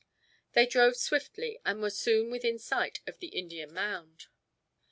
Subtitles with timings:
[0.53, 4.25] They drove swiftly and were soon within sight of the Indian Mound.